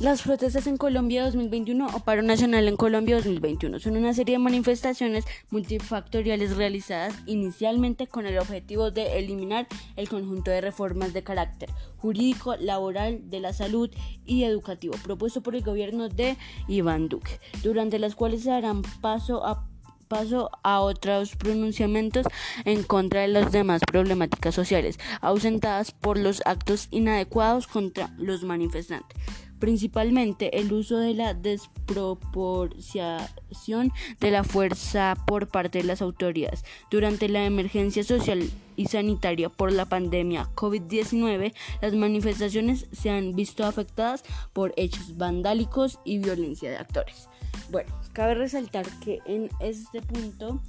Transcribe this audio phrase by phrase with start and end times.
[0.00, 4.38] Las protestas en Colombia 2021 o paro nacional en Colombia 2021 son una serie de
[4.38, 9.66] manifestaciones multifactoriales realizadas inicialmente con el objetivo de eliminar
[9.96, 11.68] el conjunto de reformas de carácter
[11.98, 13.90] jurídico, laboral, de la salud
[14.24, 19.44] y educativo propuesto por el gobierno de Iván Duque, durante las cuales se darán paso
[19.44, 19.66] a
[20.08, 22.26] paso a otros pronunciamientos
[22.64, 29.20] en contra de las demás problemáticas sociales ausentadas por los actos inadecuados contra los manifestantes
[29.60, 36.64] principalmente el uso de la desproporción de la fuerza por parte de las autoridades.
[36.90, 43.64] Durante la emergencia social y sanitaria por la pandemia COVID-19, las manifestaciones se han visto
[43.64, 47.28] afectadas por hechos vandálicos y violencia de actores.
[47.70, 50.60] Bueno, cabe resaltar que en este punto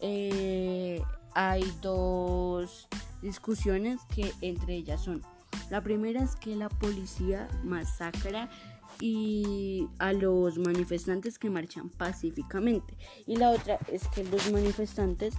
[0.00, 1.02] eh,
[1.34, 2.88] hay dos
[3.20, 5.22] discusiones que entre ellas son
[5.70, 8.48] la primera es que la policía masacra
[9.00, 12.96] y a los manifestantes que marchan pacíficamente.
[13.26, 15.34] Y la otra es que los manifestantes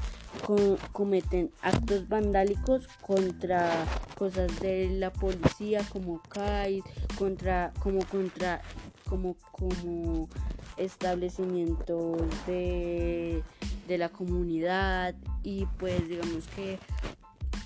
[0.92, 6.84] cometen actos vandálicos contra cosas de la policía como CAI,
[7.18, 8.62] contra como contra
[9.10, 10.30] como como
[10.76, 13.44] establecimientos de,
[13.88, 16.78] de la comunidad y pues digamos que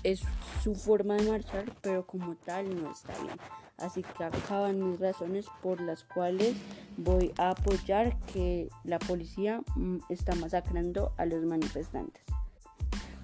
[0.02, 0.22] es
[0.62, 3.36] su forma de marchar, pero como tal no está bien.
[3.78, 6.54] Así que acaban mis razones por las cuales
[6.96, 12.22] voy a apoyar que la policía mm, está masacrando a los manifestantes.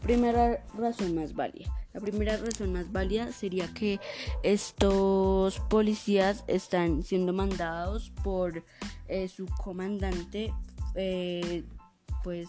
[0.03, 1.73] Primera razón más válida.
[1.93, 4.01] La primera razón más válida sería que
[4.43, 8.65] estos policías están siendo mandados por
[9.09, 10.53] eh, su comandante,
[10.95, 11.65] eh,
[12.23, 12.49] pues,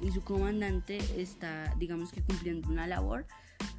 [0.00, 3.26] y su comandante está, digamos que cumpliendo una labor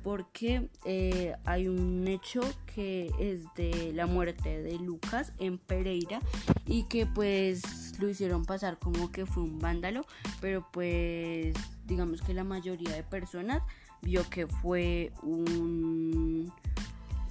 [0.03, 2.41] porque eh, hay un hecho
[2.73, 6.19] que es de la muerte de Lucas en Pereira
[6.65, 10.05] y que pues lo hicieron pasar como que fue un vándalo,
[10.41, 13.61] pero pues digamos que la mayoría de personas
[14.01, 16.51] vio que fue un,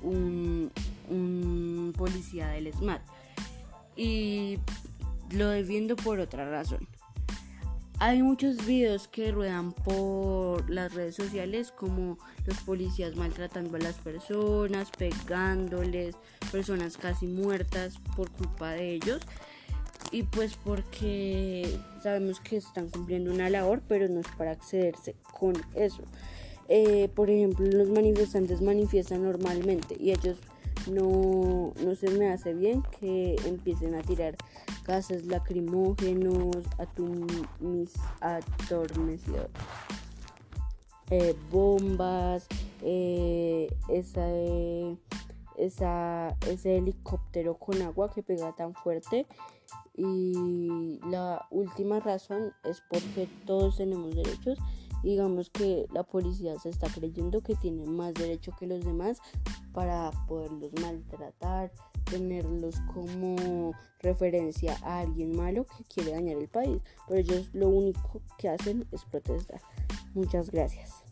[0.03, 0.71] un,
[1.09, 3.03] un policía del SMAT
[3.97, 4.59] y
[5.31, 6.87] lo defiendo por otra razón.
[8.07, 13.95] Hay muchos videos que ruedan por las redes sociales como los policías maltratando a las
[13.95, 16.15] personas, pegándoles,
[16.53, 19.23] personas casi muertas por culpa de ellos.
[20.11, 25.55] Y pues porque sabemos que están cumpliendo una labor, pero no es para accederse con
[25.75, 26.03] eso.
[26.69, 30.37] Eh, por ejemplo, los manifestantes manifiestan normalmente y ellos
[30.91, 34.37] no, no se me hace bien que empiecen a tirar
[34.85, 36.57] gases lacrimógenos,
[38.21, 39.51] atormecedores,
[41.11, 42.47] eh, bombas,
[42.83, 44.27] eh, esa,
[45.57, 49.27] esa, ese helicóptero con agua que pega tan fuerte.
[49.97, 54.59] Y la última razón es porque todos tenemos derechos
[55.05, 59.21] digamos que la policía se está creyendo que tiene más derecho que los demás
[59.75, 61.71] para poderlos maltratar,
[62.05, 66.81] tenerlos como referencia a alguien malo que quiere dañar el país.
[67.07, 69.61] Pero ellos lo único que hacen es protestar.
[70.15, 71.04] Muchas gracias.